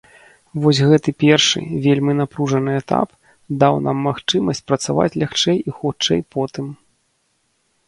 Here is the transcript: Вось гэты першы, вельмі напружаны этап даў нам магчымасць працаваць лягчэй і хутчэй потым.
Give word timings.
Вось 0.61 0.79
гэты 0.91 1.11
першы, 1.23 1.59
вельмі 1.83 2.13
напружаны 2.21 2.71
этап 2.81 3.09
даў 3.65 3.75
нам 3.89 3.97
магчымасць 4.07 4.65
працаваць 4.73 5.09
лягчэй 5.21 5.57
і 5.69 5.77
хутчэй 5.79 6.19
потым. 6.37 6.67